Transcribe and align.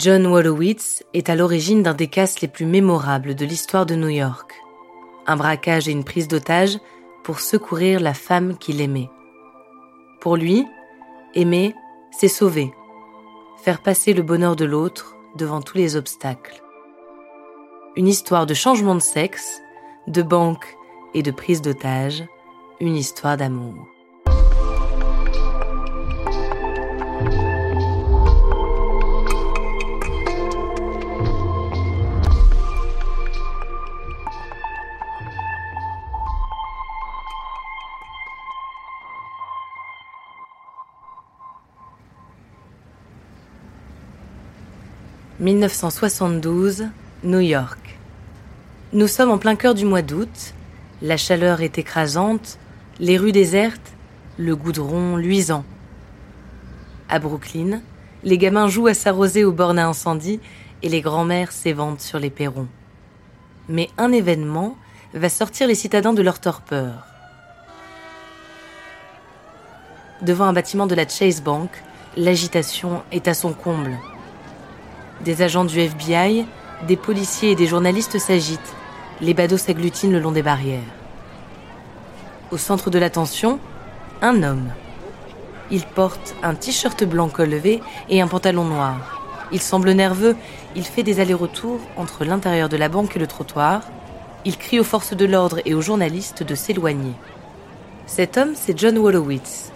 John 0.00 0.28
Wolowitz 0.28 1.04
est 1.12 1.28
à 1.28 1.36
l'origine 1.36 1.82
d'un 1.82 1.92
des 1.92 2.06
casses 2.06 2.40
les 2.40 2.48
plus 2.48 2.64
mémorables 2.64 3.34
de 3.34 3.44
l'histoire 3.44 3.84
de 3.84 3.94
New 3.96 4.08
York. 4.08 4.54
Un 5.26 5.36
braquage 5.36 5.88
et 5.88 5.92
une 5.92 6.04
prise 6.04 6.26
d'otage 6.26 6.78
pour 7.22 7.38
secourir 7.38 8.00
la 8.00 8.14
femme 8.14 8.56
qu'il 8.56 8.80
aimait. 8.80 9.10
Pour 10.22 10.38
lui, 10.38 10.66
aimer, 11.34 11.74
c'est 12.12 12.28
sauver, 12.28 12.72
faire 13.62 13.82
passer 13.82 14.14
le 14.14 14.22
bonheur 14.22 14.56
de 14.56 14.64
l'autre 14.64 15.16
devant 15.36 15.60
tous 15.60 15.76
les 15.76 15.96
obstacles. 15.96 16.62
Une 17.94 18.08
histoire 18.08 18.46
de 18.46 18.54
changement 18.54 18.94
de 18.94 19.00
sexe, 19.00 19.60
de 20.06 20.22
banque 20.22 20.78
et 21.12 21.22
de 21.22 21.30
prise 21.30 21.60
d'otage, 21.60 22.24
une 22.80 22.96
histoire 22.96 23.36
d'amour. 23.36 23.89
1972, 45.40 46.88
New 47.24 47.40
York. 47.40 47.98
Nous 48.92 49.06
sommes 49.06 49.30
en 49.30 49.38
plein 49.38 49.56
cœur 49.56 49.74
du 49.74 49.86
mois 49.86 50.02
d'août, 50.02 50.52
la 51.00 51.16
chaleur 51.16 51.62
est 51.62 51.78
écrasante, 51.78 52.58
les 52.98 53.16
rues 53.16 53.32
désertes, 53.32 53.94
le 54.36 54.54
goudron 54.54 55.16
luisant. 55.16 55.64
À 57.08 57.18
Brooklyn, 57.18 57.80
les 58.22 58.36
gamins 58.36 58.68
jouent 58.68 58.88
à 58.88 58.94
s'arroser 58.94 59.42
aux 59.44 59.52
bornes 59.52 59.78
à 59.78 59.88
incendie 59.88 60.40
et 60.82 60.90
les 60.90 61.00
grands-mères 61.00 61.52
s'éventent 61.52 62.02
sur 62.02 62.18
les 62.18 62.28
perrons. 62.28 62.68
Mais 63.66 63.88
un 63.96 64.12
événement 64.12 64.76
va 65.14 65.30
sortir 65.30 65.66
les 65.68 65.74
citadins 65.74 66.12
de 66.12 66.20
leur 66.20 66.38
torpeur. 66.38 67.06
Devant 70.20 70.44
un 70.44 70.52
bâtiment 70.52 70.86
de 70.86 70.94
la 70.94 71.08
Chase 71.08 71.40
Bank, 71.40 71.70
l'agitation 72.18 73.02
est 73.10 73.26
à 73.26 73.32
son 73.32 73.54
comble. 73.54 73.96
Des 75.24 75.42
agents 75.42 75.66
du 75.66 75.78
FBI, 75.78 76.46
des 76.88 76.96
policiers 76.96 77.50
et 77.50 77.54
des 77.54 77.66
journalistes 77.66 78.18
s'agitent. 78.18 78.74
Les 79.20 79.34
badauds 79.34 79.58
s'agglutinent 79.58 80.12
le 80.12 80.18
long 80.18 80.32
des 80.32 80.42
barrières. 80.42 80.80
Au 82.50 82.56
centre 82.56 82.88
de 82.88 82.98
l'attention, 82.98 83.58
un 84.22 84.42
homme. 84.42 84.70
Il 85.70 85.84
porte 85.84 86.34
un 86.42 86.54
t-shirt 86.54 87.04
blanc 87.04 87.28
col 87.28 87.50
levé 87.50 87.82
et 88.08 88.22
un 88.22 88.28
pantalon 88.28 88.64
noir. 88.64 89.20
Il 89.52 89.60
semble 89.60 89.90
nerveux, 89.92 90.36
il 90.74 90.84
fait 90.84 91.02
des 91.02 91.20
allers-retours 91.20 91.80
entre 91.98 92.24
l'intérieur 92.24 92.70
de 92.70 92.78
la 92.78 92.88
banque 92.88 93.14
et 93.14 93.18
le 93.18 93.26
trottoir. 93.26 93.82
Il 94.46 94.56
crie 94.56 94.80
aux 94.80 94.84
forces 94.84 95.14
de 95.14 95.26
l'ordre 95.26 95.60
et 95.66 95.74
aux 95.74 95.82
journalistes 95.82 96.42
de 96.42 96.54
s'éloigner. 96.54 97.12
Cet 98.06 98.38
homme, 98.38 98.54
c'est 98.54 98.78
John 98.78 98.96
Wolowitz. 98.96 99.70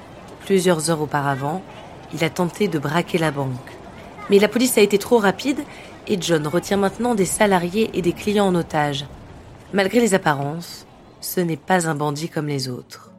Plusieurs 0.46 0.90
heures 0.90 1.02
auparavant, 1.02 1.60
il 2.14 2.24
a 2.24 2.30
tenté 2.30 2.66
de 2.66 2.78
braquer 2.78 3.18
la 3.18 3.30
banque. 3.30 3.73
Mais 4.30 4.38
la 4.38 4.48
police 4.48 4.78
a 4.78 4.80
été 4.80 4.98
trop 4.98 5.18
rapide 5.18 5.60
et 6.06 6.20
John 6.20 6.46
retient 6.46 6.76
maintenant 6.76 7.14
des 7.14 7.24
salariés 7.24 7.90
et 7.94 8.02
des 8.02 8.12
clients 8.12 8.46
en 8.46 8.54
otage. 8.54 9.06
Malgré 9.72 10.00
les 10.00 10.14
apparences, 10.14 10.86
ce 11.20 11.40
n'est 11.40 11.56
pas 11.56 11.88
un 11.88 11.94
bandit 11.94 12.28
comme 12.28 12.46
les 12.46 12.68
autres. 12.68 13.12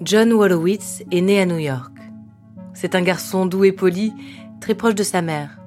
John 0.00 0.32
Wolowitz 0.32 1.02
est 1.10 1.20
né 1.20 1.40
à 1.40 1.46
New 1.46 1.58
York. 1.58 1.92
C'est 2.72 2.94
un 2.94 3.02
garçon 3.02 3.46
doux 3.46 3.64
et 3.64 3.72
poli, 3.72 4.12
très 4.60 4.74
proche 4.74 4.94
de 4.94 5.04
sa 5.04 5.22
mère. 5.22 5.58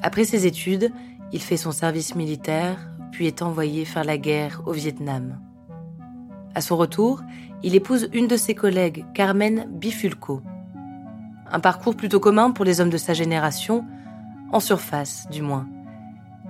Après 0.00 0.24
ses 0.24 0.46
études, 0.46 0.92
il 1.32 1.40
fait 1.40 1.56
son 1.56 1.72
service 1.72 2.14
militaire, 2.14 2.78
puis 3.10 3.26
est 3.26 3.42
envoyé 3.42 3.84
faire 3.84 4.04
la 4.04 4.18
guerre 4.18 4.62
au 4.66 4.72
Vietnam. 4.72 5.40
À 6.54 6.60
son 6.60 6.76
retour, 6.76 7.22
il 7.62 7.74
épouse 7.74 8.08
une 8.12 8.26
de 8.26 8.36
ses 8.36 8.54
collègues, 8.54 9.04
Carmen 9.14 9.66
Bifulco 9.70 10.42
un 11.52 11.60
parcours 11.60 11.94
plutôt 11.94 12.18
commun 12.18 12.50
pour 12.50 12.64
les 12.64 12.80
hommes 12.80 12.90
de 12.90 12.96
sa 12.96 13.12
génération, 13.12 13.84
en 14.50 14.58
surface 14.58 15.28
du 15.30 15.42
moins. 15.42 15.66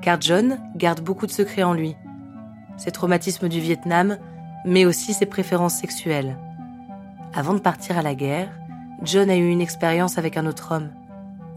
Car 0.01 0.21
John 0.21 0.59
garde 0.77 1.01
beaucoup 1.01 1.27
de 1.27 1.33
secrets 1.33 1.65
en 1.65 1.75
lui. 1.75 1.97
Ses 2.77 2.93
traumatismes 2.93 3.49
du 3.49 3.61
Vietnam, 3.61 4.17
mais 4.65 4.85
aussi 4.85 5.13
ses 5.13 5.27
préférences 5.27 5.75
sexuelles. 5.75 6.37
Avant 7.35 7.55
de 7.55 7.59
partir 7.59 7.99
à 7.99 8.03
la 8.03 8.15
guerre, 8.15 8.49
John 9.03 9.29
a 9.29 9.37
eu 9.37 9.49
une 9.49 9.61
expérience 9.61 10.19
avec 10.19 10.37
un 10.37 10.47
autre 10.47 10.73
homme, 10.73 10.91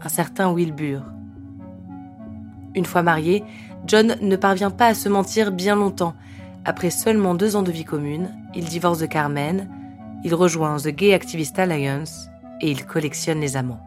un 0.02 0.08
certain 0.08 0.52
Wilbur. 0.52 1.02
Une 2.74 2.84
fois 2.84 3.02
marié, 3.02 3.44
John 3.86 4.16
ne 4.20 4.36
parvient 4.36 4.70
pas 4.70 4.88
à 4.88 4.94
se 4.94 5.08
mentir 5.08 5.52
bien 5.52 5.76
longtemps. 5.76 6.14
Après 6.64 6.90
seulement 6.90 7.34
deux 7.34 7.54
ans 7.54 7.62
de 7.62 7.70
vie 7.70 7.84
commune, 7.84 8.30
il 8.56 8.64
divorce 8.64 8.98
de 8.98 9.06
Carmen, 9.06 9.68
il 10.24 10.34
rejoint 10.34 10.76
The 10.78 10.88
Gay 10.88 11.14
Activist 11.14 11.58
Alliance 11.60 12.28
et 12.60 12.70
il 12.70 12.86
collectionne 12.86 13.40
les 13.40 13.56
amants. 13.56 13.80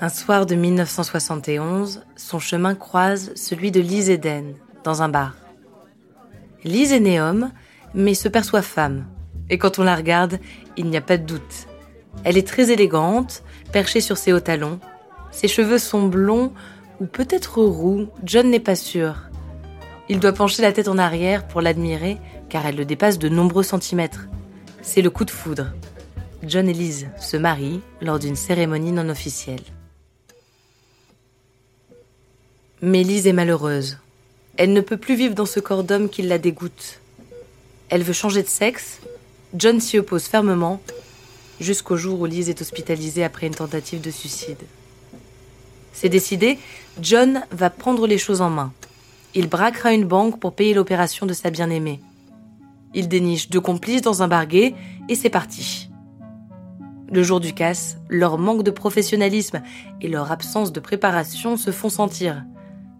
Un 0.00 0.08
soir 0.08 0.44
de 0.44 0.54
1971, 0.54 2.04
son 2.16 2.38
chemin 2.38 2.74
croise 2.74 3.32
celui 3.36 3.70
de 3.70 3.80
Lise 3.80 4.10
Eden, 4.10 4.54
dans 4.82 5.02
un 5.02 5.08
bar. 5.08 5.34
Lise 6.64 6.92
est 6.92 7.00
née 7.00 7.20
homme, 7.20 7.50
mais 7.94 8.14
se 8.14 8.28
perçoit 8.28 8.62
femme. 8.62 9.06
Et 9.50 9.58
quand 9.58 9.78
on 9.78 9.84
la 9.84 9.94
regarde, 9.94 10.40
il 10.76 10.86
n'y 10.86 10.96
a 10.96 11.00
pas 11.00 11.16
de 11.16 11.24
doute. 11.24 11.68
Elle 12.24 12.36
est 12.36 12.46
très 12.46 12.70
élégante, 12.70 13.42
perchée 13.72 14.00
sur 14.00 14.16
ses 14.16 14.32
hauts 14.32 14.40
talons. 14.40 14.80
Ses 15.30 15.48
cheveux 15.48 15.78
sont 15.78 16.06
blonds 16.06 16.52
ou 17.00 17.06
peut-être 17.06 17.62
roux, 17.62 18.08
John 18.24 18.50
n'est 18.50 18.60
pas 18.60 18.76
sûr. 18.76 19.30
Il 20.08 20.20
doit 20.20 20.32
pencher 20.32 20.62
la 20.62 20.72
tête 20.72 20.88
en 20.88 20.98
arrière 20.98 21.46
pour 21.46 21.60
l'admirer 21.60 22.18
car 22.48 22.66
elle 22.66 22.76
le 22.76 22.84
dépasse 22.84 23.18
de 23.18 23.28
nombreux 23.28 23.62
centimètres. 23.62 24.28
C'est 24.84 25.02
le 25.02 25.10
coup 25.10 25.24
de 25.24 25.30
foudre. 25.30 25.72
John 26.44 26.68
et 26.68 26.72
Liz 26.74 27.08
se 27.18 27.36
marient 27.36 27.80
lors 28.00 28.18
d'une 28.18 28.36
cérémonie 28.36 28.92
non 28.92 29.08
officielle. 29.08 29.62
Mais 32.82 33.02
Liz 33.02 33.26
est 33.26 33.32
malheureuse. 33.32 33.98
Elle 34.56 34.72
ne 34.74 34.82
peut 34.82 34.98
plus 34.98 35.16
vivre 35.16 35.34
dans 35.34 35.46
ce 35.46 35.58
corps 35.58 35.84
d'homme 35.84 36.08
qui 36.08 36.22
la 36.22 36.38
dégoûte. 36.38 37.00
Elle 37.88 38.02
veut 38.02 38.12
changer 38.12 38.42
de 38.42 38.48
sexe. 38.48 39.00
John 39.54 39.80
s'y 39.80 39.98
oppose 39.98 40.24
fermement, 40.24 40.80
jusqu'au 41.60 41.96
jour 41.96 42.20
où 42.20 42.26
Liz 42.26 42.50
est 42.50 42.60
hospitalisée 42.60 43.24
après 43.24 43.46
une 43.46 43.54
tentative 43.54 44.02
de 44.02 44.10
suicide. 44.10 44.62
C'est 45.92 46.08
décidé, 46.10 46.58
John 47.00 47.42
va 47.50 47.70
prendre 47.70 48.06
les 48.06 48.18
choses 48.18 48.42
en 48.42 48.50
main. 48.50 48.72
Il 49.34 49.48
braquera 49.48 49.92
une 49.92 50.04
banque 50.04 50.38
pour 50.38 50.54
payer 50.54 50.74
l'opération 50.74 51.24
de 51.24 51.32
sa 51.32 51.50
bien-aimée. 51.50 52.00
Il 52.94 53.08
déniche 53.08 53.50
deux 53.50 53.60
complices 53.60 54.02
dans 54.02 54.22
un 54.22 54.28
barguet 54.28 54.74
et 55.08 55.14
c'est 55.14 55.30
parti. 55.30 55.90
Le 57.12 57.22
jour 57.22 57.40
du 57.40 57.52
casse, 57.52 57.98
leur 58.08 58.38
manque 58.38 58.62
de 58.62 58.70
professionnalisme 58.70 59.62
et 60.00 60.08
leur 60.08 60.32
absence 60.32 60.72
de 60.72 60.80
préparation 60.80 61.56
se 61.56 61.70
font 61.70 61.88
sentir. 61.88 62.44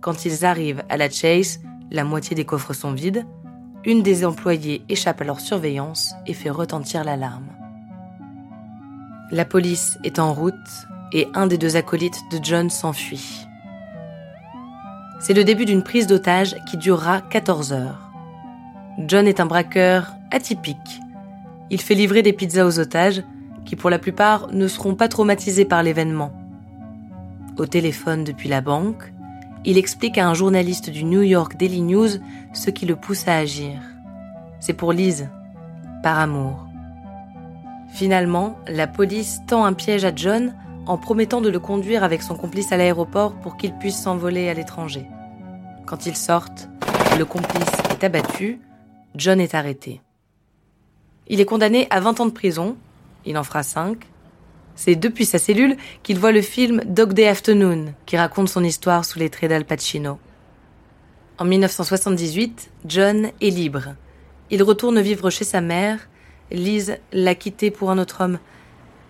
Quand 0.00 0.25
ils 0.25 0.44
arrivent 0.44 0.85
à 0.88 0.96
la 0.96 1.08
chase, 1.08 1.61
la 1.91 2.05
moitié 2.05 2.37
des 2.37 2.44
coffres 2.44 2.75
sont 2.75 2.93
vides, 2.93 3.25
une 3.85 4.02
des 4.02 4.25
employées 4.25 4.82
échappe 4.88 5.20
à 5.20 5.25
leur 5.25 5.41
surveillance 5.41 6.14
et 6.26 6.35
fait 6.35 6.50
retentir 6.50 7.05
l'alarme. 7.05 7.49
La 9.31 9.44
police 9.44 9.99
est 10.05 10.19
en 10.19 10.32
route 10.32 10.55
et 11.12 11.29
un 11.35 11.47
des 11.47 11.58
deux 11.58 11.76
acolytes 11.76 12.20
de 12.31 12.38
John 12.43 12.70
s'enfuit. 12.70 13.47
C'est 15.20 15.35
le 15.35 15.44
début 15.44 15.64
d'une 15.64 15.82
prise 15.82 16.06
d'otage 16.06 16.55
qui 16.70 16.76
durera 16.76 17.20
14 17.20 17.73
heures. 17.73 18.03
John 18.99 19.26
est 19.26 19.41
un 19.41 19.46
braqueur 19.46 20.14
atypique. 20.31 21.00
Il 21.70 21.81
fait 21.81 21.94
livrer 21.94 22.23
des 22.23 22.32
pizzas 22.32 22.64
aux 22.64 22.79
otages, 22.79 23.25
qui 23.64 23.75
pour 23.75 23.91
la 23.91 23.99
plupart 23.99 24.52
ne 24.52 24.69
seront 24.69 24.94
pas 24.94 25.08
traumatisés 25.08 25.64
par 25.64 25.82
l'événement. 25.82 26.32
Au 27.56 27.67
téléphone 27.67 28.23
depuis 28.23 28.49
la 28.49 28.61
banque, 28.61 29.12
il 29.64 29.79
explique 29.79 30.19
à 30.19 30.29
un 30.29 30.35
journaliste 30.35 30.91
du 30.91 31.05
New 31.05 31.23
York 31.23 31.56
Daily 31.56 31.81
News 31.81 32.08
ce 32.52 32.70
qui 32.70 32.87
le 32.87 32.94
pousse 32.94 33.26
à 33.26 33.37
agir. 33.37 33.81
C'est 34.61 34.75
pour 34.75 34.93
Lise, 34.93 35.29
par 36.02 36.19
amour. 36.19 36.67
Finalement, 37.93 38.58
la 38.69 38.87
police 38.87 39.40
tend 39.47 39.64
un 39.64 39.73
piège 39.73 40.05
à 40.05 40.14
John 40.14 40.55
en 40.87 40.99
promettant 40.99 41.40
de 41.40 41.49
le 41.49 41.58
conduire 41.58 42.05
avec 42.05 42.23
son 42.23 42.37
complice 42.37 42.70
à 42.73 42.76
l'aéroport 42.76 43.35
pour 43.35 43.56
qu'il 43.56 43.73
puisse 43.75 44.00
s'envoler 44.00 44.49
à 44.49 44.55
l'étranger. 44.55 45.08
Quand 45.87 46.06
ils 46.06 46.17
sortent, 46.17 46.69
le 47.19 47.25
complice 47.25 47.73
est 47.90 48.05
abattu, 48.05 48.61
John 49.14 49.40
est 49.40 49.55
arrêté. 49.55 50.00
Il 51.28 51.40
est 51.40 51.44
condamné 51.44 51.87
à 51.90 52.00
20 52.00 52.20
ans 52.20 52.26
de 52.26 52.32
prison, 52.32 52.76
il 53.25 53.38
en 53.38 53.44
fera 53.44 53.62
5. 53.62 53.99
C'est 54.76 54.96
depuis 54.96 55.25
sa 55.25 55.38
cellule 55.38 55.76
qu'il 56.02 56.19
voit 56.19 56.32
le 56.32 56.43
film 56.43 56.82
Dog 56.84 57.12
Day 57.12 57.28
Afternoon, 57.28 57.94
qui 58.06 58.16
raconte 58.16 58.49
son 58.49 58.64
histoire 58.64 59.05
sous 59.05 59.19
les 59.19 59.31
traits 59.31 59.50
d'Al 59.50 59.64
Pacino. 59.64 60.19
En 61.38 61.44
1978, 61.44 62.70
John 62.87 63.31
est 63.40 63.50
libre. 63.50 63.94
Il 64.50 64.62
retourne 64.62 65.00
vivre 65.00 65.31
chez 65.31 65.44
sa 65.44 65.61
mère. 65.61 66.08
Lise 66.50 66.99
l'a 67.12 67.34
quitté 67.34 67.70
pour 67.70 67.90
un 67.90 67.99
autre 67.99 68.22
homme. 68.22 68.38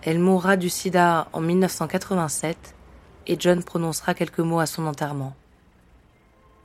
Elle 0.03 0.19
mourra 0.19 0.55
du 0.55 0.69
sida 0.69 1.27
en 1.33 1.41
1987 1.41 2.75
et 3.27 3.37
John 3.39 3.63
prononcera 3.63 4.13
quelques 4.13 4.39
mots 4.39 4.59
à 4.59 4.65
son 4.65 4.85
enterrement. 4.85 5.35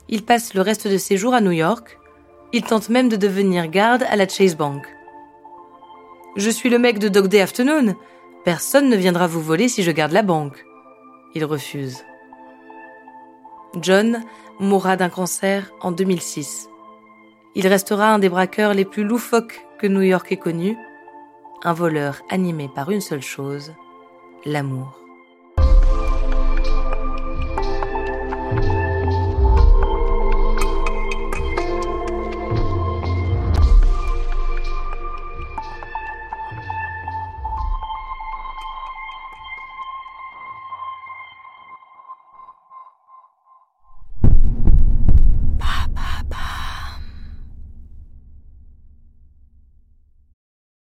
Il 0.09 0.23
passe 0.23 0.53
le 0.53 0.61
reste 0.61 0.87
de 0.87 0.97
ses 0.97 1.17
jours 1.17 1.33
à 1.33 1.41
New 1.41 1.51
York. 1.51 1.97
Il 2.53 2.63
tente 2.63 2.89
même 2.89 3.07
de 3.07 3.15
devenir 3.15 3.67
garde 3.67 4.03
à 4.03 4.17
la 4.17 4.27
Chase 4.27 4.57
Bank. 4.57 4.85
Je 6.35 6.49
suis 6.49 6.69
le 6.69 6.79
mec 6.79 6.99
de 6.99 7.07
Dog 7.07 7.27
Day 7.27 7.39
Afternoon. 7.39 7.95
Personne 8.43 8.89
ne 8.89 8.97
viendra 8.97 9.27
vous 9.27 9.41
voler 9.41 9.69
si 9.69 9.83
je 9.83 9.91
garde 9.91 10.11
la 10.11 10.21
banque. 10.21 10.65
Il 11.33 11.45
refuse. 11.45 12.03
John 13.81 14.23
mourra 14.59 14.97
d'un 14.97 15.07
cancer 15.07 15.71
en 15.79 15.91
2006. 15.91 16.67
Il 17.55 17.67
restera 17.67 18.13
un 18.13 18.19
des 18.19 18.29
braqueurs 18.29 18.73
les 18.73 18.85
plus 18.85 19.05
loufoques 19.05 19.65
que 19.79 19.87
New 19.87 20.01
York 20.01 20.29
ait 20.31 20.37
connu, 20.37 20.77
un 21.63 21.73
voleur 21.73 22.21
animé 22.29 22.69
par 22.73 22.91
une 22.91 23.01
seule 23.01 23.21
chose, 23.21 23.73
l'amour. 24.45 25.00